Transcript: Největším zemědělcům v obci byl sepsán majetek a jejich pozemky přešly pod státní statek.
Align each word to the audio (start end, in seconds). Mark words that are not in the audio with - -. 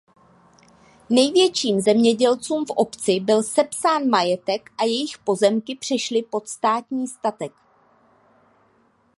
Největším 1.09 1.81
zemědělcům 1.81 2.65
v 2.65 2.69
obci 2.69 3.19
byl 3.19 3.43
sepsán 3.43 4.09
majetek 4.09 4.71
a 4.77 4.83
jejich 4.83 5.17
pozemky 5.17 5.75
přešly 5.75 6.23
pod 6.23 6.47
státní 6.47 7.07
statek. 7.07 7.51